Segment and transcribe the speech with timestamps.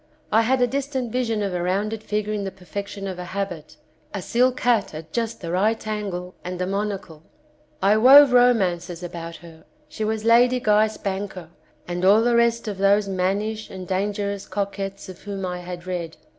[0.31, 3.77] I had a distant vision of a rounded figure in the perfection of a habit,
[4.15, 7.21] a silk hat at just the right angle and a monocle.
[7.83, 11.49] I wove romances about her; she was Lady Guy Spanker
[11.87, 16.17] and all the rest of those mannish and dangerous coquettes of whom I had read.